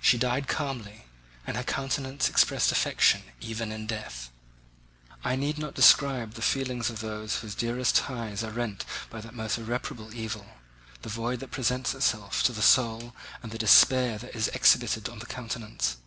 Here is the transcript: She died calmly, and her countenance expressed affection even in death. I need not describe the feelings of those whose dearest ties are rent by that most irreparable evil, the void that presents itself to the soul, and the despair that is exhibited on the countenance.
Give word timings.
She 0.00 0.18
died 0.18 0.48
calmly, 0.48 1.04
and 1.46 1.56
her 1.56 1.62
countenance 1.62 2.28
expressed 2.28 2.72
affection 2.72 3.22
even 3.40 3.70
in 3.70 3.86
death. 3.86 4.28
I 5.22 5.36
need 5.36 5.56
not 5.56 5.74
describe 5.76 6.32
the 6.34 6.42
feelings 6.42 6.90
of 6.90 6.98
those 6.98 7.36
whose 7.36 7.54
dearest 7.54 7.94
ties 7.94 8.42
are 8.42 8.50
rent 8.50 8.84
by 9.08 9.20
that 9.20 9.34
most 9.34 9.58
irreparable 9.58 10.12
evil, 10.16 10.46
the 11.02 11.08
void 11.10 11.38
that 11.38 11.52
presents 11.52 11.94
itself 11.94 12.42
to 12.42 12.52
the 12.52 12.60
soul, 12.60 13.14
and 13.40 13.52
the 13.52 13.56
despair 13.58 14.18
that 14.18 14.34
is 14.34 14.48
exhibited 14.48 15.08
on 15.08 15.20
the 15.20 15.26
countenance. 15.26 15.98